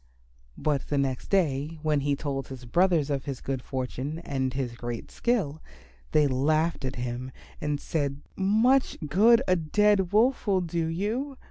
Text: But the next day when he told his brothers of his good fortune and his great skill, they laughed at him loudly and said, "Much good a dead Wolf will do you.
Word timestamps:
But 0.57 0.87
the 0.87 0.97
next 0.97 1.27
day 1.27 1.77
when 1.83 1.99
he 1.99 2.15
told 2.15 2.47
his 2.47 2.65
brothers 2.65 3.11
of 3.11 3.25
his 3.25 3.39
good 3.39 3.61
fortune 3.61 4.17
and 4.17 4.51
his 4.51 4.73
great 4.75 5.11
skill, 5.11 5.61
they 6.11 6.25
laughed 6.25 6.83
at 6.83 6.95
him 6.95 7.25
loudly 7.25 7.33
and 7.69 7.79
said, 7.79 8.21
"Much 8.35 8.97
good 9.05 9.43
a 9.47 9.55
dead 9.55 10.11
Wolf 10.11 10.47
will 10.47 10.61
do 10.61 10.87
you. 10.87 11.37